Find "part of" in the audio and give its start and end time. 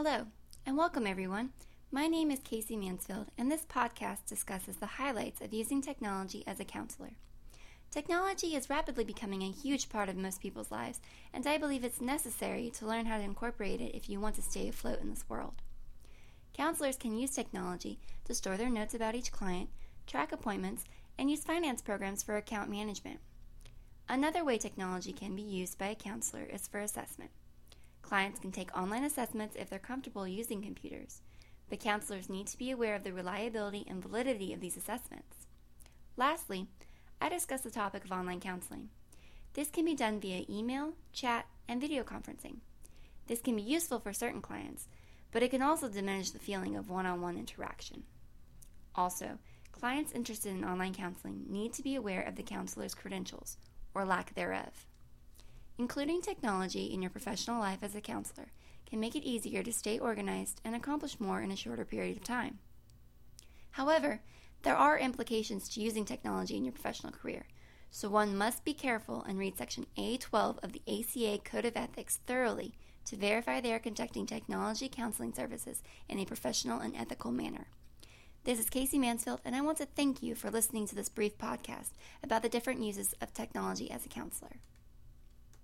9.88-10.14